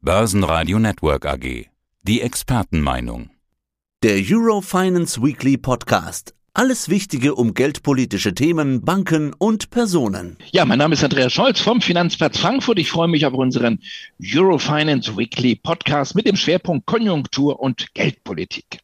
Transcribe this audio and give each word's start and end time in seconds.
Börsenradio 0.00 0.78
Network 0.78 1.26
AG. 1.26 1.66
Die 2.02 2.20
Expertenmeinung. 2.20 3.30
Der 4.04 4.22
Eurofinance 4.24 5.20
Weekly 5.20 5.56
Podcast. 5.56 6.36
Alles 6.54 6.88
Wichtige 6.88 7.34
um 7.34 7.52
geldpolitische 7.52 8.32
Themen, 8.32 8.84
Banken 8.84 9.34
und 9.36 9.70
Personen. 9.70 10.38
Ja, 10.52 10.64
mein 10.66 10.78
Name 10.78 10.94
ist 10.94 11.02
Andreas 11.02 11.32
Scholz 11.32 11.60
vom 11.60 11.80
Finanzplatz 11.80 12.38
Frankfurt. 12.38 12.78
Ich 12.78 12.92
freue 12.92 13.08
mich 13.08 13.26
auf 13.26 13.34
unseren 13.34 13.80
Eurofinance 14.22 15.16
Weekly 15.16 15.56
Podcast 15.56 16.14
mit 16.14 16.28
dem 16.28 16.36
Schwerpunkt 16.36 16.86
Konjunktur 16.86 17.58
und 17.58 17.92
Geldpolitik. 17.92 18.78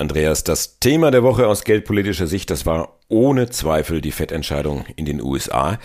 Andreas, 0.00 0.44
das 0.44 0.78
Thema 0.78 1.10
der 1.10 1.22
Woche 1.22 1.46
aus 1.46 1.62
geldpolitischer 1.62 2.26
Sicht, 2.26 2.48
das 2.48 2.64
war 2.64 2.96
ohne 3.08 3.50
Zweifel 3.50 4.00
die 4.00 4.12
Fettentscheidung 4.12 4.86
in 4.96 5.04
den 5.04 5.20
USA. 5.20 5.78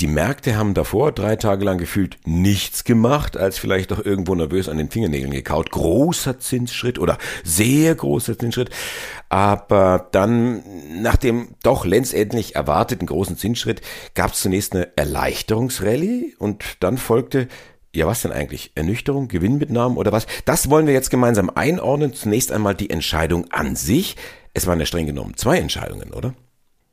Die 0.00 0.06
Märkte 0.06 0.56
haben 0.56 0.72
davor 0.72 1.12
drei 1.12 1.36
Tage 1.36 1.66
lang 1.66 1.76
gefühlt 1.76 2.16
nichts 2.24 2.84
gemacht, 2.84 3.36
als 3.36 3.58
vielleicht 3.58 3.90
doch 3.90 4.02
irgendwo 4.02 4.34
nervös 4.34 4.70
an 4.70 4.78
den 4.78 4.90
Fingernägeln 4.90 5.32
gekaut. 5.32 5.70
Großer 5.70 6.38
Zinsschritt 6.38 6.98
oder 6.98 7.18
sehr 7.44 7.94
großer 7.94 8.38
Zinsschritt. 8.38 8.70
Aber 9.28 10.08
dann, 10.12 10.62
nach 11.02 11.16
dem 11.16 11.48
doch 11.62 11.84
letztendlich 11.84 12.54
erwarteten 12.56 13.04
großen 13.04 13.36
Zinsschritt, 13.36 13.82
gab 14.14 14.32
es 14.32 14.40
zunächst 14.40 14.74
eine 14.74 14.96
Erleichterungsrallye 14.96 16.36
und 16.38 16.64
dann 16.80 16.96
folgte 16.96 17.48
ja, 17.94 18.06
was 18.06 18.22
denn 18.22 18.32
eigentlich? 18.32 18.72
Ernüchterung, 18.74 19.28
Gewinnmitnahmen 19.28 19.96
oder 19.96 20.12
was? 20.12 20.26
Das 20.44 20.68
wollen 20.70 20.86
wir 20.86 20.94
jetzt 20.94 21.10
gemeinsam 21.10 21.50
einordnen. 21.50 22.12
Zunächst 22.12 22.52
einmal 22.52 22.74
die 22.74 22.90
Entscheidung 22.90 23.50
an 23.50 23.76
sich. 23.76 24.16
Es 24.54 24.66
waren 24.66 24.80
ja 24.80 24.86
streng 24.86 25.06
genommen 25.06 25.36
zwei 25.36 25.58
Entscheidungen, 25.58 26.12
oder? 26.12 26.34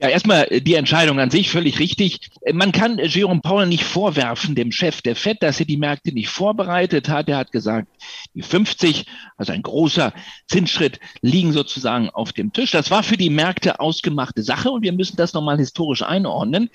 Ja, 0.01 0.09
erstmal 0.09 0.47
die 0.47 0.73
Entscheidung 0.73 1.19
an 1.21 1.31
sich 1.31 1.49
völlig 1.49 1.79
richtig. 1.79 2.29
Man 2.51 2.73
kann 2.73 2.99
Jerome 2.99 3.39
Powell 3.39 3.65
nicht 3.65 3.85
vorwerfen, 3.85 4.53
dem 4.53 4.73
Chef 4.73 5.01
der 5.01 5.15
FED, 5.15 5.41
dass 5.41 5.61
er 5.61 5.65
die 5.65 5.77
Märkte 5.77 6.11
nicht 6.11 6.27
vorbereitet 6.27 7.07
hat. 7.07 7.29
Er 7.29 7.37
hat 7.37 7.53
gesagt, 7.53 7.87
die 8.33 8.41
50, 8.41 9.05
also 9.37 9.53
ein 9.53 9.61
großer 9.61 10.13
Zinsschritt, 10.47 10.99
liegen 11.21 11.53
sozusagen 11.53 12.09
auf 12.09 12.33
dem 12.33 12.51
Tisch. 12.51 12.71
Das 12.71 12.91
war 12.91 13.03
für 13.03 13.15
die 13.15 13.29
Märkte 13.29 13.79
ausgemachte 13.79 14.43
Sache 14.43 14.69
und 14.69 14.81
wir 14.83 14.91
müssen 14.91 15.15
das 15.15 15.33
nochmal 15.33 15.57
historisch 15.57 16.03
einordnen. 16.03 16.69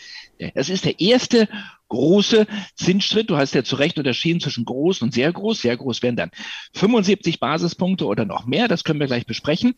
Das 0.55 0.71
ist 0.71 0.87
der 0.87 0.99
erste 0.99 1.47
große 1.91 2.47
Zinsschritt. 2.75 3.29
Du 3.29 3.37
hast 3.37 3.55
ja 3.55 3.63
zu 3.63 3.77
Recht 3.77 3.99
unterschieden 3.99 4.41
zwischen 4.41 4.65
groß 4.65 5.03
und 5.03 5.13
sehr 5.13 5.31
groß. 5.31 5.61
Sehr 5.61 5.77
groß 5.77 6.03
wären 6.03 6.17
dann 6.17 6.31
75 6.75 7.39
Basispunkte 7.39 8.07
oder 8.07 8.25
noch 8.25 8.47
mehr. 8.47 8.67
Das 8.67 8.85
können 8.85 9.01
wir 9.01 9.07
gleich 9.07 9.27
besprechen. 9.27 9.75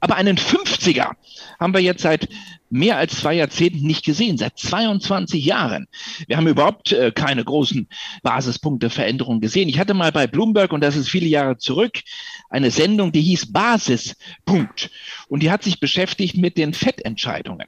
Aber 0.00 0.16
einen 0.16 0.36
50er 0.36 1.12
haben 1.60 1.74
wir 1.74 1.80
jetzt 1.80 2.02
seit 2.02 2.28
mehr 2.72 2.96
als 2.96 3.16
zwei 3.16 3.34
Jahrzehnten 3.34 3.86
nicht 3.86 4.04
gesehen, 4.04 4.38
seit 4.38 4.58
22 4.58 5.44
Jahren. 5.44 5.86
Wir 6.26 6.38
haben 6.38 6.46
überhaupt 6.46 6.92
äh, 6.92 7.12
keine 7.12 7.44
großen 7.44 7.86
Basispunkteveränderungen 8.22 9.42
gesehen. 9.42 9.68
Ich 9.68 9.78
hatte 9.78 9.92
mal 9.92 10.10
bei 10.10 10.26
Bloomberg, 10.26 10.72
und 10.72 10.80
das 10.80 10.96
ist 10.96 11.10
viele 11.10 11.26
Jahre 11.26 11.58
zurück, 11.58 12.00
eine 12.48 12.70
Sendung, 12.70 13.12
die 13.12 13.20
hieß 13.20 13.52
Basispunkt. 13.52 14.90
Und 15.28 15.42
die 15.42 15.50
hat 15.50 15.62
sich 15.62 15.80
beschäftigt 15.80 16.36
mit 16.36 16.56
den 16.56 16.72
Fettentscheidungen. 16.72 17.66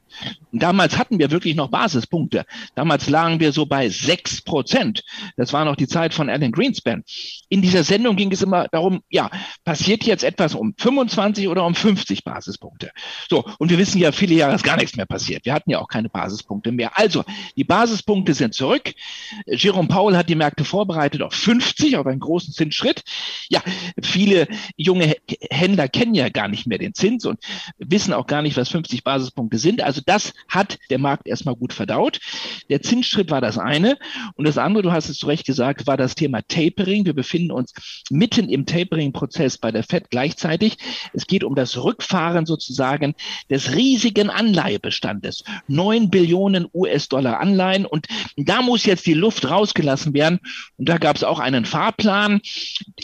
Und 0.51 0.63
damals 0.63 0.97
hatten 0.97 1.19
wir 1.19 1.29
wirklich 1.29 1.55
noch 1.55 1.69
Basispunkte. 1.69 2.45
Damals 2.73 3.07
lagen 3.09 3.39
wir 3.39 3.51
so 3.51 3.65
bei 3.67 3.89
sechs 3.89 4.41
Prozent. 4.41 5.03
Das 5.37 5.53
war 5.53 5.65
noch 5.65 5.75
die 5.75 5.87
Zeit 5.87 6.13
von 6.13 6.29
Alan 6.29 6.51
Greenspan. 6.51 7.03
In 7.49 7.61
dieser 7.61 7.83
Sendung 7.83 8.15
ging 8.15 8.31
es 8.31 8.41
immer 8.41 8.67
darum, 8.71 9.01
ja, 9.09 9.29
passiert 9.63 10.03
jetzt 10.03 10.23
etwas 10.23 10.55
um 10.55 10.73
25 10.77 11.47
oder 11.47 11.65
um 11.65 11.75
50 11.75 12.23
Basispunkte? 12.23 12.91
So. 13.29 13.45
Und 13.59 13.69
wir 13.69 13.77
wissen 13.77 13.99
ja, 13.99 14.11
viele 14.11 14.35
Jahre 14.35 14.55
ist 14.55 14.63
gar 14.63 14.77
nichts 14.77 14.94
mehr 14.97 15.05
passiert. 15.05 15.45
Wir 15.45 15.53
hatten 15.53 15.69
ja 15.69 15.79
auch 15.79 15.87
keine 15.87 16.09
Basispunkte 16.09 16.71
mehr. 16.71 16.97
Also, 16.97 17.23
die 17.55 17.63
Basispunkte 17.63 18.33
sind 18.33 18.53
zurück. 18.53 18.93
Jerome 19.45 19.87
Powell 19.87 20.17
hat 20.17 20.29
die 20.29 20.35
Märkte 20.35 20.65
vorbereitet 20.65 21.21
auf 21.21 21.33
50, 21.33 21.97
auf 21.97 22.05
einen 22.05 22.19
großen 22.19 22.53
Zinsschritt. 22.53 23.03
Ja, 23.49 23.61
viele 24.01 24.47
junge 24.77 25.15
Händler 25.51 25.87
kennen 25.87 26.15
ja 26.15 26.29
gar 26.29 26.47
nicht 26.47 26.67
mehr 26.67 26.77
den 26.77 26.93
Zins 26.93 27.25
und 27.25 27.39
wissen 27.77 28.13
auch 28.13 28.27
gar 28.27 28.41
nicht, 28.41 28.57
was 28.57 28.69
50 28.69 29.03
Basispunkte 29.03 29.57
sind. 29.57 29.81
Also 29.81 30.01
das 30.05 30.33
hat 30.47 30.77
der 30.89 30.99
Markt 30.99 31.27
erstmal 31.27 31.55
gut 31.55 31.73
verdaut. 31.73 32.19
Der 32.69 32.81
Zinsschritt 32.81 33.29
war 33.31 33.41
das 33.41 33.57
eine. 33.57 33.97
Und 34.35 34.47
das 34.47 34.57
andere, 34.57 34.83
du 34.83 34.91
hast 34.91 35.09
es 35.09 35.17
zu 35.17 35.27
Recht 35.27 35.45
gesagt, 35.45 35.87
war 35.87 35.97
das 35.97 36.15
Thema 36.15 36.41
Tapering. 36.41 37.05
Wir 37.05 37.13
befinden 37.13 37.51
uns 37.51 37.73
mitten 38.09 38.49
im 38.49 38.65
Tapering-Prozess 38.65 39.57
bei 39.57 39.71
der 39.71 39.83
FED 39.83 40.09
gleichzeitig. 40.09 40.77
Es 41.13 41.27
geht 41.27 41.43
um 41.43 41.55
das 41.55 41.77
Rückfahren 41.77 42.45
sozusagen 42.45 43.15
des 43.49 43.75
riesigen 43.75 44.29
Anleihebestandes. 44.85 45.43
Neun 45.67 46.09
Billionen 46.09 46.67
US-Dollar 46.73 47.39
Anleihen. 47.39 47.85
Und 47.85 48.07
da 48.37 48.61
muss 48.61 48.85
jetzt 48.85 49.05
die 49.05 49.13
Luft 49.13 49.49
rausgelassen 49.49 50.13
werden. 50.13 50.39
Und 50.77 50.89
da 50.89 50.97
gab 50.97 51.15
es 51.15 51.23
auch 51.23 51.39
einen 51.39 51.65
Fahrplan. 51.65 52.41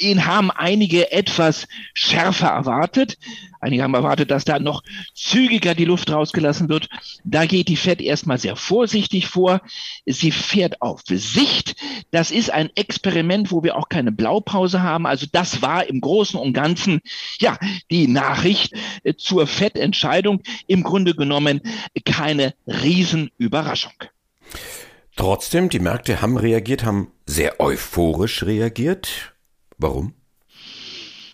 Den 0.02 0.26
haben 0.26 0.52
einige 0.52 1.12
etwas 1.12 1.68
schärfer 1.94 2.48
erwartet. 2.48 3.18
Einige 3.60 3.84
haben 3.84 3.94
erwartet, 3.94 4.32
dass 4.32 4.46
da 4.46 4.60
noch 4.60 4.84
zügiger 5.14 5.76
die 5.76 5.86
Luft 5.86 6.12
rausgelassen 6.12 6.70
wird. 6.70 6.90
Da 7.24 7.46
geht 7.46 7.68
die 7.68 7.76
Fed 7.76 8.02
erstmal 8.02 8.38
sehr 8.38 8.56
vorsichtig 8.56 9.28
vor. 9.28 9.62
Sie 10.06 10.32
fährt 10.32 10.82
auf 10.82 11.02
Sicht. 11.08 11.76
Das 12.12 12.30
ist 12.30 12.52
ein 12.52 12.70
Experiment, 12.76 13.52
wo 13.52 13.64
wir 13.64 13.78
auch 13.78 13.90
keine 13.90 14.12
Blaupause 14.12 14.84
haben. 14.84 15.06
Also 15.06 15.26
das 15.32 15.62
war 15.62 15.88
im 15.88 16.02
Großen 16.02 16.40
und 16.40 16.54
Ganzen, 16.54 17.00
ja, 17.40 17.58
die 17.90 18.08
Nachricht 18.08 18.74
äh, 19.04 19.16
zur 19.16 19.48
Fed-Entscheidung. 19.48 20.42
Im 20.68 20.84
Grunde 20.84 21.16
genommen 21.16 21.62
keine 22.06 22.54
Riesenüberraschung. 22.68 23.94
Trotzdem, 25.16 25.70
die 25.70 25.80
Märkte 25.80 26.22
haben 26.22 26.38
reagiert, 26.38 26.84
haben 26.84 27.12
sehr 27.26 27.60
euphorisch 27.60 28.44
reagiert. 28.44 29.34
Warum? 29.78 30.14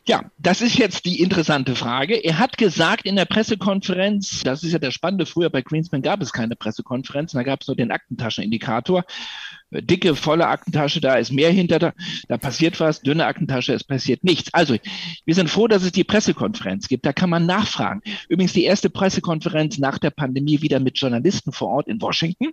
Ja, 0.07 0.31
das 0.37 0.61
ist 0.61 0.77
jetzt 0.77 1.03
die 1.03 1.21
interessante 1.21 1.75
Frage. 1.75 2.15
Er 2.15 2.39
hat 2.39 2.57
gesagt 2.57 3.05
in 3.05 3.17
der 3.17 3.25
Pressekonferenz, 3.25 4.41
das 4.41 4.63
ist 4.63 4.71
ja 4.71 4.79
der 4.79 4.91
Spannende, 4.91 5.25
früher 5.25 5.49
bei 5.49 5.61
Greenspan 5.61 6.01
gab 6.01 6.21
es 6.21 6.31
keine 6.31 6.55
Pressekonferenz, 6.55 7.33
da 7.33 7.43
gab 7.43 7.61
es 7.61 7.67
nur 7.67 7.75
den 7.75 7.91
Aktentaschenindikator 7.91 9.03
dicke, 9.71 10.15
volle 10.15 10.47
Aktentasche, 10.47 11.01
da 11.01 11.15
ist 11.15 11.31
mehr 11.31 11.51
hinter, 11.51 11.79
da, 11.79 11.93
da 12.27 12.37
passiert 12.37 12.79
was, 12.79 13.01
dünne 13.01 13.25
Aktentasche, 13.25 13.73
es 13.73 13.83
passiert 13.83 14.23
nichts. 14.23 14.53
Also, 14.53 14.75
wir 15.25 15.35
sind 15.35 15.49
froh, 15.49 15.67
dass 15.67 15.83
es 15.83 15.91
die 15.91 16.03
Pressekonferenz 16.03 16.87
gibt, 16.87 17.05
da 17.05 17.13
kann 17.13 17.29
man 17.29 17.45
nachfragen. 17.45 18.01
Übrigens 18.29 18.53
die 18.53 18.63
erste 18.63 18.89
Pressekonferenz 18.89 19.77
nach 19.77 19.97
der 19.97 20.11
Pandemie 20.11 20.61
wieder 20.61 20.79
mit 20.79 20.97
Journalisten 20.97 21.51
vor 21.51 21.69
Ort 21.69 21.87
in 21.87 22.01
Washington. 22.01 22.51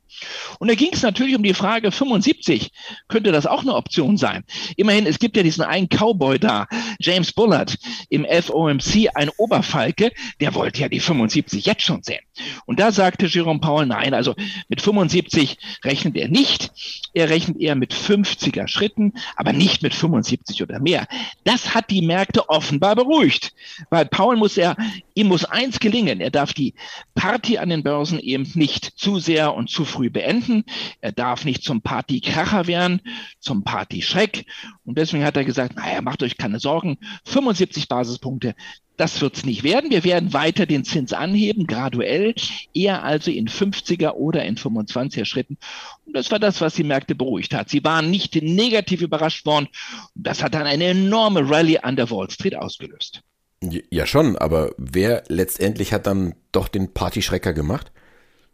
Und 0.59 0.69
da 0.69 0.75
ging 0.75 0.91
es 0.93 1.03
natürlich 1.03 1.37
um 1.37 1.43
die 1.43 1.55
Frage 1.55 1.93
75, 1.93 2.73
könnte 3.09 3.33
das 3.33 3.47
auch 3.47 3.63
eine 3.63 3.75
Option 3.75 4.17
sein? 4.17 4.45
Immerhin, 4.77 5.07
es 5.07 5.19
gibt 5.19 5.37
ja 5.37 5.43
diesen 5.43 5.65
einen 5.65 5.89
Cowboy 5.89 6.39
da, 6.39 6.67
James 6.99 7.33
Bullard 7.33 7.77
im 8.09 8.27
FOMC, 8.27 9.11
ein 9.15 9.31
Oberfalke, 9.37 10.13
der 10.41 10.55
wollte 10.55 10.81
ja 10.81 10.89
die 10.89 11.01
75 11.01 11.65
jetzt 11.67 11.83
schon 11.83 12.03
sehen. 12.03 12.21
Und 12.67 12.81
da 12.81 12.93
sagte 12.93 13.27
Jerome 13.27 13.61
Powell, 13.61 13.87
nein, 13.87 14.15
also 14.15 14.35
mit 14.69 14.81
75 14.81 15.59
rechnet 15.85 16.17
er 16.17 16.29
nicht. 16.29 16.73
Er 17.15 17.31
rechnet 17.31 17.59
eher 17.59 17.77
mit 17.77 17.95
50er 17.95 18.67
Schritten, 18.67 19.13
aber 19.37 19.53
nicht 19.53 19.83
mit 19.83 19.95
75 19.95 20.63
oder 20.63 20.81
mehr. 20.81 21.07
Das 21.45 21.75
hat 21.75 21.91
die 21.91 22.03
Märkte 22.03 22.49
offenbar 22.49 22.97
beruhigt, 22.97 23.55
weil 23.89 24.05
Paul 24.05 24.37
muss 24.37 24.57
er, 24.57 24.77
ihm 25.15 25.29
muss 25.29 25.45
eins 25.45 25.79
gelingen. 25.79 26.21
Er 26.21 26.31
darf 26.31 26.53
die 26.53 26.75
Party 27.15 27.59
an 27.59 27.69
den 27.69 27.85
Börsen 27.85 28.19
eben 28.19 28.51
nicht 28.55 28.85
zu 28.97 29.21
sehr 29.21 29.55
und 29.55 29.71
zu 29.71 29.85
früh 29.85 30.11
beenden. 30.11 30.65
Er 31.01 31.13
darf 31.13 31.45
nicht 31.45 31.63
zum 31.63 31.83
Partykracher 31.83 32.67
werden, 32.67 33.01
zum 33.39 33.63
Partyschreck. 33.63 34.47
Und 34.85 34.99
deswegen 34.99 35.25
hat 35.25 35.37
er 35.37 35.45
gesagt, 35.45 35.77
naja, 35.77 36.03
macht 36.03 36.23
euch 36.25 36.37
keine 36.37 36.59
Sorgen. 36.59 36.99
75 37.27 37.89
Basispunkte, 37.89 38.57
das 38.97 39.21
wird 39.21 39.37
es 39.37 39.45
nicht 39.45 39.65
werden. 39.65 39.91
Wir 39.91 40.05
werden 40.05 40.33
weiter 40.33 40.67
den 40.67 40.85
Zins 40.85 41.13
anheben, 41.13 41.67
graduell, 41.67 42.35
eher 42.73 43.03
also 43.03 43.31
in 43.31 43.49
50er 43.49 44.13
oder 44.13 44.45
in 44.45 44.57
25er 44.57 45.25
Schritten. 45.25 45.59
Und 46.07 46.15
das 46.15 46.31
war 46.31 46.39
das, 46.39 46.61
was 46.61 46.75
die 46.75 46.85
Märkte 46.85 47.15
beruhigt 47.15 47.55
hat. 47.55 47.69
Sie 47.69 47.83
waren 47.85 48.11
nicht 48.11 48.35
negativ 48.37 49.03
überrascht 49.03 49.47
worden. 49.47 49.69
Und 50.15 50.27
das 50.27 50.43
hat 50.43 50.55
dann 50.55 50.67
eine 50.67 50.85
enorme 50.85 51.49
Rallye 51.49 51.79
an 51.79 51.97
der 51.97 52.11
Wall 52.11 52.31
Street 52.31 52.57
ausgelöst. 52.57 53.23
Ja 53.91 54.07
schon, 54.07 54.37
aber 54.37 54.75
wer 54.77 55.25
letztendlich 55.29 55.93
hat 55.93 56.07
dann 56.07 56.35
doch 56.53 56.69
den 56.69 56.93
Partyschrecker 56.93 57.55
gemacht? 57.55 57.93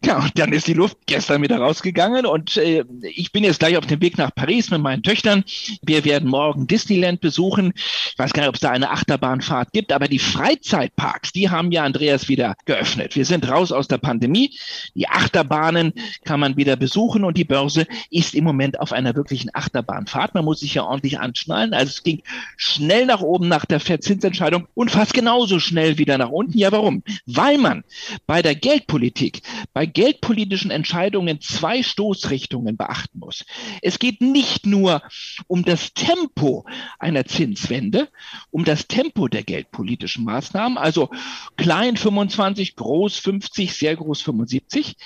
Ja, 0.02 0.19
und 0.19 0.38
dann 0.38 0.52
ist 0.55 0.67
die 0.67 0.73
Luft 0.73 0.97
gestern 1.05 1.43
wieder 1.43 1.58
rausgegangen 1.58 2.25
und 2.25 2.56
äh, 2.56 2.85
ich 3.02 3.32
bin 3.32 3.44
jetzt 3.44 3.58
gleich 3.58 3.76
auf 3.76 3.85
dem 3.85 4.00
Weg 4.00 4.17
nach 4.17 4.35
Paris 4.35 4.70
mit 4.70 4.81
meinen 4.81 5.02
Töchtern. 5.02 5.44
Wir 5.82 6.06
werden 6.06 6.26
morgen 6.26 6.67
Disneyland 6.67 7.20
besuchen. 7.20 7.75
weiß 8.17 8.32
gar 8.32 8.43
nicht, 8.43 8.49
ob 8.49 8.55
es 8.55 8.62
da 8.62 8.70
eine 8.70 8.91
Achterbahnfahrt 8.91 9.75
gibt, 9.75 9.93
aber 9.93 10.08
die 10.08 10.19
Freizeitparks, 10.19 11.32
die 11.32 11.50
haben 11.50 11.70
ja 11.70 11.85
Andreas 11.85 12.29
wieder 12.29 12.56
geöffnet. 12.64 13.14
Wir 13.14 13.26
sind 13.26 13.47
raus 13.47 13.73
aus 13.73 13.88
der 13.88 13.99
Pandemie. 13.99 14.56
Die 14.94 15.06
Achterbahnen 15.06 15.93
kann 16.25 16.41
man 16.41 16.56
wieder 16.56 16.76
besuchen 16.76 17.23
und 17.23 17.37
die 17.37 17.44
Börse 17.44 17.87
ist 18.08 18.35
im 18.35 18.44
Moment 18.44 18.81
auf 18.81 18.93
einer 18.93 19.14
wirklichen 19.14 19.50
Achterbahnfahrt. 19.52 20.35
Man 20.35 20.47
muss 20.47 20.61
sich 20.61 20.73
ja 20.73 20.85
ordentlich 20.85 21.19
anschnallen. 21.19 21.75
Also 21.75 21.91
es 21.91 22.02
ging 22.02 22.23
schnell 22.56 23.05
nach 23.05 23.20
oben 23.20 23.49
nach 23.49 23.67
der 23.67 23.81
Verzinsentscheidung 23.81 24.67
und 24.73 24.91
fast 24.91 25.12
genauso 25.12 25.58
schnell 25.61 25.99
wieder 25.99 26.17
nach 26.17 26.31
unten. 26.31 26.56
Ja, 26.56 26.73
warum? 26.73 27.02
Weil 27.26 27.58
man 27.58 27.85
bei 28.26 28.41
der 28.41 28.55
Geldpolitik, 28.55 29.43
bei 29.75 29.89
geldpolitischen 29.90 30.70
Entscheidungen 30.70 31.40
zwei 31.40 31.82
Stoßrichtungen 31.82 32.76
beachten 32.76 33.19
muss. 33.19 33.44
Es 33.82 33.98
geht 33.98 34.20
nicht 34.20 34.66
nur 34.66 35.02
um 35.46 35.64
das 35.64 35.92
Tempo 35.94 36.66
einer 36.98 37.25
Zinswende, 37.25 38.08
um 38.50 38.64
das 38.64 38.87
Tempo 38.87 39.28
der 39.28 39.42
geldpolitischen 39.42 40.25
Maßnahmen, 40.25 40.78
also 40.78 41.10
klein 41.56 41.96
25, 41.96 42.76
groß 42.76 43.16
50, 43.19 43.72
sehr 43.72 43.96
groß 43.96 44.22
75. 44.22 44.96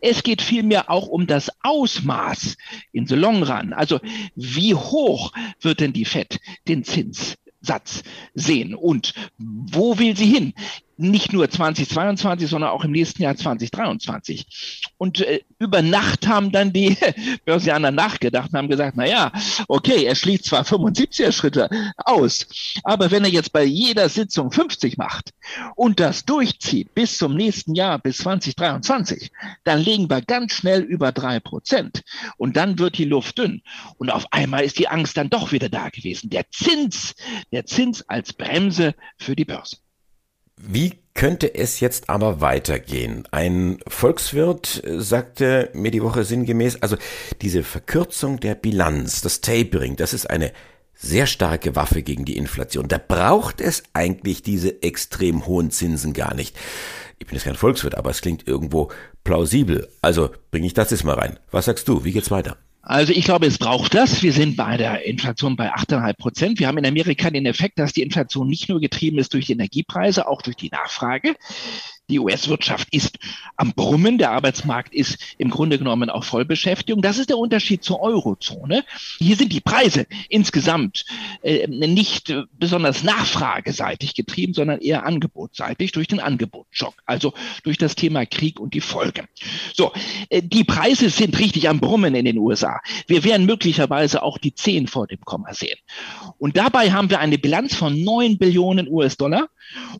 Es 0.00 0.22
geht 0.22 0.42
vielmehr 0.42 0.90
auch 0.90 1.06
um 1.06 1.26
das 1.26 1.50
Ausmaß 1.62 2.56
in 2.92 3.06
the 3.06 3.14
long 3.14 3.42
run. 3.42 3.72
Also 3.72 4.00
wie 4.34 4.74
hoch 4.74 5.32
wird 5.60 5.80
denn 5.80 5.92
die 5.92 6.04
FED 6.04 6.40
den 6.68 6.84
Zins 6.84 7.36
Satz 7.64 8.02
sehen. 8.34 8.74
Und 8.74 9.14
wo 9.38 9.98
will 9.98 10.16
sie 10.16 10.26
hin? 10.26 10.54
Nicht 10.96 11.32
nur 11.32 11.48
2022, 11.48 12.48
sondern 12.48 12.70
auch 12.70 12.84
im 12.84 12.92
nächsten 12.92 13.22
Jahr 13.22 13.36
2023. 13.36 14.92
Und 14.96 15.20
äh, 15.20 15.40
über 15.58 15.82
Nacht 15.82 16.26
haben 16.26 16.52
dann 16.52 16.72
die 16.72 16.96
Börsianer 17.44 17.90
nachgedacht 17.90 18.50
und 18.52 18.58
haben 18.58 18.68
gesagt, 18.68 18.96
na 18.96 19.06
ja, 19.06 19.32
okay, 19.68 20.04
er 20.04 20.14
schließt 20.14 20.44
zwar 20.44 20.62
75er 20.62 21.32
Schritte 21.32 21.68
aus, 21.96 22.46
aber 22.84 23.10
wenn 23.10 23.24
er 23.24 23.30
jetzt 23.30 23.52
bei 23.52 23.64
jeder 23.64 24.08
Sitzung 24.08 24.50
50 24.50 24.96
macht 24.98 25.30
und 25.76 26.00
das 26.00 26.24
durchzieht 26.24 26.94
bis 26.94 27.18
zum 27.18 27.34
nächsten 27.34 27.74
Jahr, 27.74 27.98
bis 27.98 28.18
2023, 28.18 29.30
dann 29.64 29.80
liegen 29.80 30.08
wir 30.08 30.22
ganz 30.22 30.54
schnell 30.54 30.82
über 30.82 31.12
drei 31.12 31.40
Prozent. 31.40 32.02
Und 32.36 32.56
dann 32.56 32.78
wird 32.78 32.98
die 32.98 33.04
Luft 33.04 33.38
dünn. 33.38 33.62
Und 33.98 34.10
auf 34.10 34.26
einmal 34.32 34.64
ist 34.64 34.78
die 34.78 34.88
Angst 34.88 35.16
dann 35.16 35.30
doch 35.30 35.52
wieder 35.52 35.68
da 35.68 35.88
gewesen. 35.88 36.30
Der 36.30 36.50
Zins, 36.50 37.14
der 37.52 37.66
Zins 37.66 38.02
als 38.08 38.32
Bremse 38.32 38.94
für 39.18 39.36
die 39.36 39.44
Börse. 39.44 39.76
Wie 40.56 40.98
könnte 41.14 41.54
es 41.54 41.80
jetzt 41.80 42.08
aber 42.10 42.40
weitergehen? 42.40 43.26
Ein 43.30 43.78
Volkswirt 43.86 44.82
sagte 44.84 45.70
mir 45.74 45.90
die 45.90 46.02
Woche 46.02 46.24
sinngemäß, 46.24 46.82
also 46.82 46.96
diese 47.42 47.62
Verkürzung 47.62 48.40
der 48.40 48.54
Bilanz, 48.54 49.20
das 49.20 49.40
Tapering, 49.40 49.96
das 49.96 50.12
ist 50.12 50.28
eine 50.30 50.52
sehr 50.94 51.26
starke 51.26 51.76
Waffe 51.76 52.02
gegen 52.02 52.24
die 52.24 52.36
Inflation. 52.36 52.88
Da 52.88 52.98
braucht 52.98 53.60
es 53.60 53.82
eigentlich 53.92 54.42
diese 54.42 54.82
extrem 54.82 55.46
hohen 55.46 55.70
Zinsen 55.70 56.12
gar 56.12 56.34
nicht. 56.34 56.56
Ich 57.18 57.26
bin 57.26 57.36
jetzt 57.36 57.44
kein 57.44 57.56
Volkswirt, 57.56 57.96
aber 57.96 58.10
es 58.10 58.20
klingt 58.20 58.46
irgendwo 58.46 58.90
plausibel. 59.22 59.88
Also 60.02 60.30
bringe 60.50 60.66
ich 60.66 60.74
das 60.74 60.90
jetzt 60.90 61.04
mal 61.04 61.14
rein. 61.14 61.38
Was 61.50 61.66
sagst 61.66 61.88
du? 61.88 62.04
Wie 62.04 62.12
geht's 62.12 62.30
weiter? 62.30 62.56
Also 62.86 63.12
ich 63.14 63.24
glaube, 63.24 63.46
es 63.46 63.56
braucht 63.56 63.94
das. 63.94 64.22
Wir 64.22 64.32
sind 64.32 64.56
bei 64.56 64.76
der 64.76 65.06
Inflation 65.06 65.56
bei 65.56 65.74
8,5 65.74 66.12
Prozent. 66.14 66.58
Wir 66.58 66.68
haben 66.68 66.76
in 66.76 66.84
Amerika 66.84 67.30
den 67.30 67.46
Effekt, 67.46 67.78
dass 67.78 67.94
die 67.94 68.02
Inflation 68.02 68.46
nicht 68.46 68.68
nur 68.68 68.78
getrieben 68.78 69.18
ist 69.18 69.32
durch 69.32 69.46
die 69.46 69.52
Energiepreise, 69.52 70.28
auch 70.28 70.42
durch 70.42 70.56
die 70.56 70.68
Nachfrage. 70.68 71.34
Die 72.10 72.18
US-Wirtschaft 72.18 72.88
ist 72.92 73.18
am 73.56 73.72
Brummen, 73.72 74.18
der 74.18 74.32
Arbeitsmarkt 74.32 74.94
ist 74.94 75.18
im 75.38 75.48
Grunde 75.48 75.78
genommen 75.78 76.10
auch 76.10 76.22
Vollbeschäftigung. 76.24 77.00
Das 77.00 77.16
ist 77.16 77.30
der 77.30 77.38
Unterschied 77.38 77.82
zur 77.82 78.00
Eurozone. 78.02 78.84
Hier 79.18 79.36
sind 79.36 79.54
die 79.54 79.62
Preise 79.62 80.06
insgesamt 80.28 81.06
äh, 81.42 81.66
nicht 81.66 82.34
besonders 82.58 83.04
nachfrageseitig 83.04 84.14
getrieben, 84.14 84.52
sondern 84.52 84.80
eher 84.80 85.06
angebotsseitig 85.06 85.92
durch 85.92 86.06
den 86.06 86.20
Angebotsschock, 86.20 86.94
also 87.06 87.32
durch 87.62 87.78
das 87.78 87.94
Thema 87.94 88.26
Krieg 88.26 88.60
und 88.60 88.74
die 88.74 88.82
Folgen. 88.82 89.26
So, 89.72 89.92
äh, 90.28 90.42
die 90.42 90.64
Preise 90.64 91.08
sind 91.08 91.38
richtig 91.38 91.70
am 91.70 91.80
Brummen 91.80 92.14
in 92.14 92.26
den 92.26 92.36
USA. 92.36 92.80
Wir 93.06 93.24
werden 93.24 93.46
möglicherweise 93.46 94.22
auch 94.22 94.36
die 94.36 94.54
10 94.54 94.88
vor 94.88 95.06
dem 95.06 95.20
Komma 95.20 95.54
sehen. 95.54 95.78
Und 96.36 96.58
dabei 96.58 96.92
haben 96.92 97.08
wir 97.08 97.20
eine 97.20 97.38
Bilanz 97.38 97.74
von 97.74 98.04
9 98.04 98.36
Billionen 98.36 98.88
US-Dollar. 98.88 99.48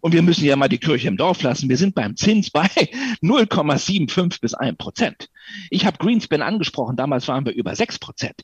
Und 0.01 0.13
wir 0.13 0.23
müssen 0.23 0.45
ja 0.45 0.57
mal 0.57 0.69
die 0.69 0.79
Kirche 0.79 1.09
im 1.09 1.17
Dorf 1.17 1.43
lassen. 1.43 1.69
Wir 1.69 1.77
sind 1.77 1.94
beim 1.95 2.17
Zins 2.17 2.51
bei 2.51 2.67
0,75 3.23 4.41
bis 4.41 4.55
1 4.55 4.77
Prozent. 4.77 5.29
Ich 5.71 5.87
habe 5.87 5.99
Greenspan 5.99 6.43
angesprochen, 6.43 6.97
damals 6.97 7.29
waren 7.29 7.45
wir 7.45 7.53
über 7.53 7.75
6 7.75 7.99
Prozent. 7.99 8.35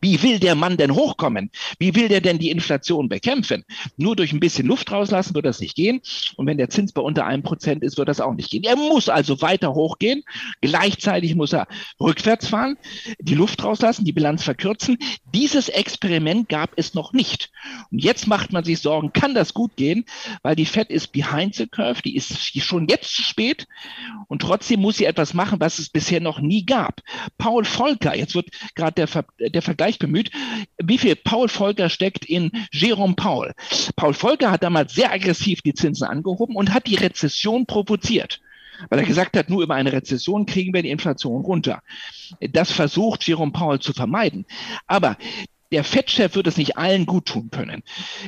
Wie 0.00 0.22
will 0.22 0.38
der 0.38 0.54
Mann 0.54 0.76
denn 0.76 0.94
hochkommen? 0.94 1.50
Wie 1.78 1.94
will 1.94 2.08
der 2.08 2.20
denn 2.20 2.38
die 2.38 2.50
Inflation 2.50 3.08
bekämpfen? 3.08 3.64
Nur 3.96 4.16
durch 4.16 4.32
ein 4.32 4.40
bisschen 4.40 4.66
Luft 4.66 4.90
rauslassen 4.90 5.34
wird 5.34 5.46
das 5.46 5.60
nicht 5.60 5.76
gehen. 5.76 6.00
Und 6.36 6.46
wenn 6.46 6.58
der 6.58 6.70
Zins 6.70 6.92
bei 6.92 7.02
unter 7.02 7.26
1 7.26 7.44
Prozent 7.44 7.82
ist, 7.82 7.98
wird 7.98 8.08
das 8.08 8.20
auch 8.20 8.34
nicht 8.34 8.50
gehen. 8.50 8.64
Er 8.64 8.76
muss 8.76 9.08
also 9.08 9.40
weiter 9.40 9.74
hochgehen. 9.74 10.22
Gleichzeitig 10.60 11.34
muss 11.34 11.52
er 11.52 11.66
rückwärts 12.00 12.48
fahren, 12.48 12.76
die 13.18 13.34
Luft 13.34 13.62
rauslassen, 13.62 14.04
die 14.04 14.12
Bilanz 14.12 14.42
verkürzen. 14.42 14.98
Dieses 15.34 15.68
Experiment 15.68 16.48
gab 16.48 16.70
es 16.76 16.94
noch 16.94 17.12
nicht. 17.12 17.50
Und 17.90 18.02
jetzt 18.02 18.26
macht 18.26 18.52
man 18.52 18.64
sich 18.64 18.80
Sorgen, 18.80 19.12
kann 19.12 19.34
das 19.34 19.54
gut 19.54 19.76
gehen? 19.76 20.04
Weil 20.42 20.56
die 20.56 20.66
Fed 20.66 20.90
ist 20.90 21.12
behind 21.12 21.54
the 21.54 21.66
curve, 21.66 22.02
die 22.02 22.16
ist 22.16 22.56
schon 22.62 22.88
jetzt 22.88 23.14
zu 23.14 23.22
spät 23.22 23.66
und 24.28 24.42
trotzdem 24.42 24.80
muss 24.80 24.96
sie 24.96 25.04
etwas 25.04 25.34
machen, 25.34 25.60
was 25.60 25.78
es 25.78 25.88
bisher 25.88 26.20
noch 26.20 26.40
nie 26.46 26.64
gab. 26.64 27.02
Paul 27.38 27.64
Volcker, 27.64 28.16
jetzt 28.16 28.34
wird 28.34 28.48
gerade 28.74 28.94
der, 28.94 29.08
Ver 29.08 29.24
der 29.38 29.62
Vergleich 29.62 29.98
bemüht, 29.98 30.30
wie 30.82 30.98
viel 30.98 31.16
Paul 31.16 31.48
Volcker 31.48 31.88
steckt 31.88 32.24
in 32.24 32.50
Jerome 32.72 33.14
Paul? 33.14 33.52
Paul 33.96 34.14
Volcker 34.14 34.50
hat 34.50 34.62
damals 34.62 34.94
sehr 34.94 35.12
aggressiv 35.12 35.62
die 35.62 35.74
Zinsen 35.74 36.06
angehoben 36.06 36.56
und 36.56 36.72
hat 36.72 36.86
die 36.86 36.96
Rezession 36.96 37.66
provoziert 37.66 38.40
weil 38.88 38.98
er 38.98 39.04
gesagt 39.06 39.36
hat, 39.36 39.48
nur 39.48 39.62
über 39.62 39.74
eine 39.74 39.92
Rezession 39.92 40.46
kriegen 40.46 40.74
wir 40.74 40.82
die 40.82 40.90
Inflation 40.90 41.42
runter. 41.42 41.82
Das 42.40 42.70
versucht 42.70 43.26
Jerome 43.26 43.52
Powell 43.52 43.80
zu 43.80 43.92
vermeiden. 43.92 44.46
Aber 44.86 45.16
der 45.72 45.84
Fettchef 45.84 46.34
wird 46.34 46.46
es 46.46 46.56
nicht 46.56 46.76
allen 46.76 47.06
gut 47.06 47.26
tun 47.26 47.50
können. 47.50 47.82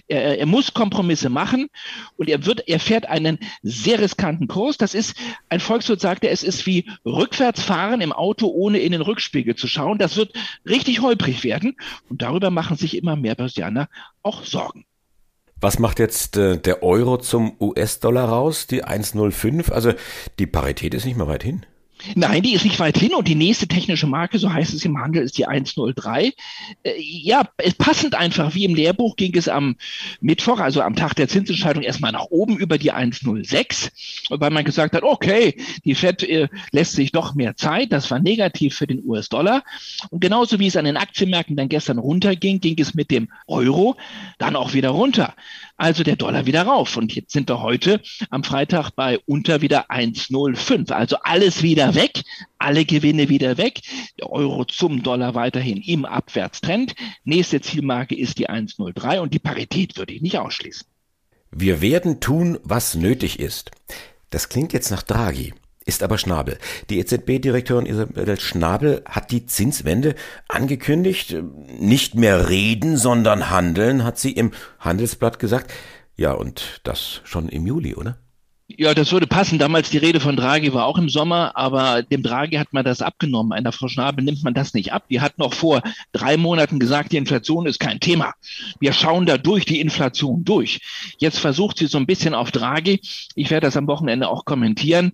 Er, 0.07 0.39
er, 0.39 0.47
muss 0.47 0.75
Kompromisse 0.75 1.29
machen 1.29 1.69
und 2.17 2.29
er 2.29 2.45
wird, 2.47 2.69
er 2.69 2.81
fährt 2.81 3.07
einen 3.07 3.39
sehr 3.63 4.01
riskanten 4.01 4.49
Kurs. 4.49 4.77
Das 4.79 4.95
ist, 4.95 5.17
ein 5.49 5.61
Volkswirt 5.61 6.01
sagte, 6.01 6.29
es 6.29 6.43
ist 6.43 6.67
wie 6.67 6.91
rückwärts 7.05 7.63
fahren 7.63 8.01
im 8.01 8.13
Auto, 8.13 8.49
ohne 8.49 8.79
in 8.79 8.93
den 8.93 9.01
Rückspiegel 9.01 9.57
zu 9.57 9.67
schauen. 9.67 9.99
Das 9.99 10.17
wird 10.17 10.33
richtig 10.67 11.01
holprig 11.01 11.45
werden 11.45 11.77
und 12.09 12.23
darüber 12.23 12.51
machen 12.51 12.77
sich 12.77 12.97
immer 12.97 13.17
mehr 13.17 13.35
Börsianer 13.35 13.89
auch 14.23 14.45
Sorgen. 14.45 14.85
Was 15.61 15.81
macht 15.81 15.99
jetzt 15.99 16.37
äh, 16.37 16.57
der 16.57 16.83
Euro 16.85 17.19
zum 17.19 17.57
US-Dollar 17.61 18.29
raus? 18.29 18.69
Die 18.69 18.85
1,05? 18.85 19.73
Also 19.73 19.93
die 20.39 20.47
Parität 20.47 20.95
ist 20.95 21.05
nicht 21.05 21.17
mehr 21.17 21.27
weit 21.27 21.43
hin. 21.43 21.67
Nein, 22.15 22.43
die 22.43 22.55
ist 22.55 22.65
nicht 22.65 22.79
weit 22.81 22.99
hin 22.99 23.15
und 23.15 23.29
die 23.29 23.35
nächste 23.35 23.67
technische 23.67 24.07
Marke, 24.07 24.39
so 24.39 24.53
heißt 24.53 24.73
es 24.75 24.85
im 24.85 24.99
Handel, 24.99 25.23
ist 25.23 25.39
die 25.39 25.47
103. 25.47 26.33
Äh, 26.83 26.93
ja, 26.99 27.43
passend 27.79 28.15
einfach 28.15 28.55
wie 28.55 28.65
im 28.65 28.75
Lehrbuch 28.75 29.17
ging 29.17 29.37
es 29.37 29.49
am 29.49 29.77
Mittwoch, 30.21 30.61
also 30.61 30.81
am 30.83 30.97
Tag 30.97 31.15
der 31.15 31.29
Zinsentscheidung, 31.29 31.83
erstmal 31.83 32.13
nach 32.13 32.27
oben 32.31 32.57
über 32.57 32.79
die 32.79 32.93
106, 32.93 33.91
weil 34.31 34.51
man 34.51 34.65
gesagt 34.65 34.95
hat, 34.95 35.03
okay, 35.03 35.57
die 35.85 35.95
Fed 35.95 36.23
äh, 36.23 36.49
lässt 36.71 36.93
sich 36.93 37.13
doch 37.13 37.35
mehr 37.35 37.57
Zeit, 37.57 37.93
das 37.93 38.11
war 38.11 38.21
negativ 38.21 38.77
für 38.77 38.87
den 38.87 39.03
US-Dollar. 39.05 39.65
Und 40.11 40.21
genauso 40.21 40.59
wie 40.59 40.67
es 40.67 40.77
an 40.77 40.85
den 40.85 40.97
Aktienmärkten 40.97 41.57
dann 41.57 41.69
gestern 41.69 41.99
runterging, 41.99 42.61
ging 42.61 42.79
es 42.79 42.95
mit 42.95 43.11
dem 43.11 43.29
Euro 43.47 43.97
dann 44.39 44.57
auch 44.57 44.73
wieder 44.73 44.91
runter 44.91 45.35
also 45.79 46.03
der 46.03 46.17
Dollar 46.17 46.45
wieder 46.45 46.63
rauf. 46.63 46.97
Und 46.97 47.15
jetzt 47.15 47.33
sind 47.33 47.49
wir 47.49 47.63
heute 47.63 48.03
am 48.31 48.45
Freitag 48.45 48.91
bei 48.91 49.21
unter 49.27 49.63
wieder 49.63 49.91
1,05. 49.91 50.93
Also 50.93 51.17
alles 51.23 51.63
wieder 51.63 51.88
weg, 51.95 52.23
alle 52.59 52.85
Gewinne 52.85 53.29
wieder 53.29 53.57
weg. 53.57 53.81
Der 54.19 54.31
Euro 54.31 54.65
zum 54.65 55.03
Dollar 55.03 55.35
weiterhin 55.35 55.79
im 55.79 56.05
Abwärtstrend. 56.05 56.95
Nächste 57.25 57.61
Zielmarke 57.61 58.17
ist 58.17 58.39
die 58.39 58.49
1,03 58.49 59.21
und 59.21 59.35
die 59.35 59.39
Parität 59.39 59.97
würde 59.97 60.13
ich 60.13 60.23
nicht 60.23 60.39
ausschließen. 60.39 60.87
Wir 61.51 61.81
werden 61.81 62.21
tun, 62.21 62.59
was 62.63 62.95
nötig 62.95 63.41
ist. 63.41 63.71
Das 64.31 64.49
klingt 64.49 64.73
jetzt 64.73 64.91
nach 64.91 65.03
Draghi 65.03 65.55
ist 65.89 66.03
aber 66.03 66.19
Schnabel. 66.19 66.59
Die 66.91 66.99
EZB-Direktorin 66.99 67.87
Isabel 67.87 68.39
Schnabel 68.39 69.03
hat 69.07 69.31
die 69.31 69.47
Zinswende 69.47 70.15
angekündigt. 70.47 71.35
Nicht 71.81 72.15
mehr 72.15 72.51
reden, 72.51 72.99
sondern 72.99 73.49
handeln, 73.49 74.05
hat 74.05 74.19
sie 74.19 74.33
im 74.33 74.53
Handelsblatt 74.79 75.39
gesagt. 75.39 75.73
Ja, 76.15 76.33
und 76.33 76.81
das 76.85 77.23
schon 77.25 77.49
im 77.49 77.67
Juli, 77.67 77.95
oder? 77.95 78.19
Ja, 78.71 78.93
das 78.93 79.13
würde 79.13 79.27
passen. 79.27 79.59
Damals 79.59 79.89
die 79.89 79.97
Rede 79.97 80.21
von 80.21 80.37
Draghi 80.37 80.75
war 80.75 80.85
auch 80.85 80.99
im 80.99 81.09
Sommer, 81.09 81.57
aber 81.57 82.03
dem 82.03 82.23
Draghi 82.23 82.57
hat 82.57 82.75
man 82.75 82.85
das 82.85 83.01
abgenommen. 83.01 83.53
Einer 83.53 83.73
Frau 83.73 83.89
Schnabel 83.89 84.23
nimmt 84.23 84.45
man 84.45 84.53
das 84.53 84.75
nicht 84.75 84.93
ab. 84.93 85.05
Die 85.09 85.23
hat 85.23 85.39
noch 85.39 85.55
vor 85.55 85.83
drei 86.13 86.37
Monaten 86.37 86.79
gesagt, 86.79 87.13
die 87.13 87.17
Inflation 87.17 87.67
ist 87.67 87.81
kein 87.81 87.99
Thema. 87.99 88.35
Wir 88.79 88.93
schauen 88.93 89.25
da 89.25 89.39
durch 89.39 89.65
die 89.65 89.81
Inflation 89.81 90.45
durch. 90.45 90.81
Jetzt 91.17 91.39
versucht 91.39 91.79
sie 91.79 91.87
so 91.87 91.97
ein 91.97 92.05
bisschen 92.05 92.35
auf 92.35 92.51
Draghi. 92.51 93.01
Ich 93.35 93.51
werde 93.51 93.67
das 93.67 93.77
am 93.79 93.87
Wochenende 93.87 94.29
auch 94.29 94.45
kommentieren. 94.45 95.13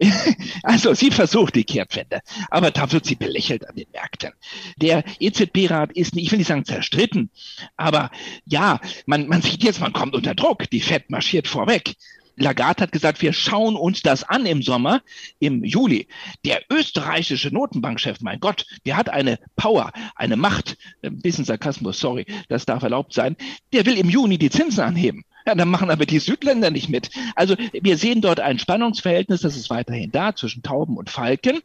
also 0.62 0.94
sie 0.94 1.10
versucht 1.10 1.56
die 1.56 1.64
Kehrtwende, 1.64 2.20
aber 2.50 2.70
da 2.70 2.92
wird 2.92 3.04
sie 3.04 3.16
belächelt 3.16 3.68
an 3.68 3.74
den 3.74 3.90
Märkten. 3.92 4.30
Der 4.76 5.02
EZB-Rat 5.18 5.90
ist, 5.92 6.16
ich 6.16 6.30
will 6.30 6.38
nicht 6.38 6.46
sagen 6.46 6.64
zerstritten, 6.64 7.30
aber 7.76 8.12
ja, 8.46 8.80
man, 9.06 9.26
man 9.26 9.42
sieht 9.42 9.64
jetzt, 9.64 9.80
man 9.80 9.92
kommt 9.92 10.14
unter 10.14 10.36
Druck. 10.36 10.70
Die 10.70 10.80
Fed 10.80 11.10
marschiert 11.10 11.48
vorweg. 11.48 11.96
Lagarde 12.36 12.82
hat 12.82 12.92
gesagt, 12.92 13.22
wir 13.22 13.32
schauen 13.32 13.76
uns 13.76 14.02
das 14.02 14.24
an 14.24 14.46
im 14.46 14.62
Sommer, 14.62 15.02
im 15.38 15.64
Juli. 15.64 16.08
Der 16.44 16.62
österreichische 16.70 17.52
Notenbankchef, 17.52 18.20
mein 18.20 18.40
Gott, 18.40 18.66
der 18.86 18.96
hat 18.96 19.08
eine 19.08 19.38
Power, 19.56 19.92
eine 20.16 20.36
Macht, 20.36 20.76
ein 21.02 21.20
bisschen 21.20 21.44
Sarkasmus, 21.44 21.98
sorry, 21.98 22.26
das 22.48 22.66
darf 22.66 22.82
erlaubt 22.82 23.12
sein, 23.12 23.36
der 23.72 23.86
will 23.86 23.96
im 23.96 24.08
Juni 24.08 24.38
die 24.38 24.50
Zinsen 24.50 24.82
anheben. 24.82 25.24
Ja, 25.46 25.54
dann 25.54 25.68
machen 25.68 25.90
aber 25.90 26.06
die 26.06 26.18
Südländer 26.18 26.70
nicht 26.70 26.88
mit. 26.88 27.10
Also 27.34 27.56
wir 27.72 27.96
sehen 27.96 28.20
dort 28.20 28.40
ein 28.40 28.58
Spannungsverhältnis, 28.58 29.40
das 29.40 29.56
ist 29.56 29.70
weiterhin 29.70 30.12
da 30.12 30.34
zwischen 30.34 30.62
Tauben 30.62 30.96
und 30.96 31.10
Falken. 31.10 31.60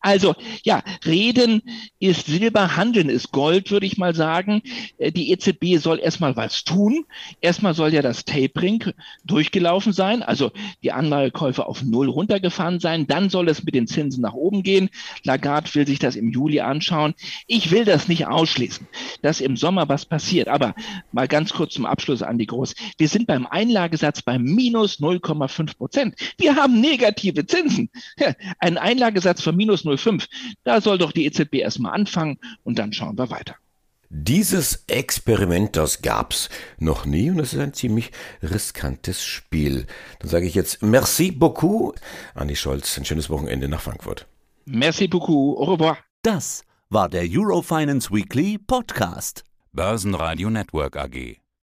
Also 0.00 0.34
ja, 0.64 0.82
Reden 1.04 1.62
ist 2.00 2.26
Silber, 2.26 2.76
Handeln 2.76 3.08
ist 3.08 3.32
Gold, 3.32 3.70
würde 3.70 3.86
ich 3.86 3.98
mal 3.98 4.14
sagen. 4.14 4.62
Äh, 4.98 5.12
die 5.12 5.30
EZB 5.30 5.76
soll 5.78 6.00
erstmal 6.00 6.36
was 6.36 6.64
tun. 6.64 7.04
Erstmal 7.40 7.74
soll 7.74 7.92
ja 7.92 8.02
das 8.02 8.24
Tapering 8.24 8.84
durchgelaufen 9.24 9.92
sein, 9.92 10.22
also 10.22 10.50
die 10.82 10.92
Anleihekäufe 10.92 11.66
auf 11.66 11.82
Null 11.82 12.08
runtergefahren 12.08 12.80
sein. 12.80 13.06
Dann 13.06 13.30
soll 13.30 13.48
es 13.48 13.64
mit 13.64 13.74
den 13.74 13.86
Zinsen 13.86 14.22
nach 14.22 14.34
oben 14.34 14.62
gehen. 14.62 14.90
Lagarde 15.22 15.74
will 15.74 15.86
sich 15.86 15.98
das 15.98 16.16
im 16.16 16.30
Juli 16.30 16.60
anschauen. 16.60 17.14
Ich 17.46 17.70
will 17.70 17.84
das 17.84 18.08
nicht 18.08 18.26
ausschließen, 18.26 18.86
dass 19.22 19.40
im 19.40 19.56
Sommer 19.56 19.88
was 19.88 20.06
passiert. 20.06 20.48
Aber 20.48 20.74
mal 21.12 21.28
ganz 21.28 21.52
kurz 21.52 21.74
zum 21.74 21.86
Abschluss 21.86 22.22
an 22.22 22.38
die 22.38 22.46
Groß. 22.46 22.74
Wir 23.04 23.10
sind 23.10 23.26
beim 23.26 23.46
Einlagesatz 23.46 24.22
bei 24.22 24.38
minus 24.38 24.98
0,5 24.98 25.76
Prozent. 25.76 26.14
Wir 26.38 26.56
haben 26.56 26.80
negative 26.80 27.44
Zinsen. 27.44 27.90
Ein 28.60 28.78
Einlagesatz 28.78 29.42
von 29.42 29.54
minus 29.54 29.84
0,5. 29.84 30.26
Da 30.62 30.80
soll 30.80 30.96
doch 30.96 31.12
die 31.12 31.26
EZB 31.26 31.56
erstmal 31.56 31.92
anfangen 31.92 32.38
und 32.62 32.78
dann 32.78 32.94
schauen 32.94 33.18
wir 33.18 33.28
weiter. 33.28 33.56
Dieses 34.08 34.84
Experiment, 34.86 35.76
das 35.76 36.00
gab's 36.00 36.48
noch 36.78 37.04
nie 37.04 37.28
und 37.28 37.40
es 37.40 37.52
ist 37.52 37.60
ein 37.60 37.74
ziemlich 37.74 38.10
riskantes 38.42 39.22
Spiel. 39.22 39.86
Dann 40.20 40.30
sage 40.30 40.46
ich 40.46 40.54
jetzt 40.54 40.80
merci 40.82 41.30
beaucoup. 41.30 42.00
Andi 42.34 42.56
Scholz, 42.56 42.96
ein 42.96 43.04
schönes 43.04 43.28
Wochenende 43.28 43.68
nach 43.68 43.82
Frankfurt. 43.82 44.26
Merci 44.64 45.08
beaucoup. 45.08 45.58
Au 45.58 45.74
revoir. 45.74 45.98
Das 46.22 46.64
war 46.88 47.10
der 47.10 47.26
Eurofinance 47.28 48.10
Weekly 48.10 48.56
Podcast. 48.56 49.44
Börsenradio 49.74 50.48
Network 50.48 50.96
AG. 50.96 51.43